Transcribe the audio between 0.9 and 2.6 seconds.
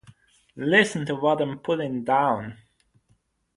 to what I'm puttin' down.